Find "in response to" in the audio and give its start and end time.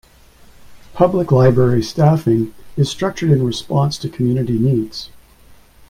3.29-4.09